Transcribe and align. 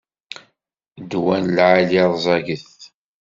Ddwa 1.01 1.35
n 1.43 1.45
lεali 1.55 2.01
rẓaget. 2.13 2.79